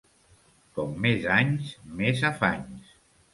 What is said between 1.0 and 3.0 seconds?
més anys, més afanys.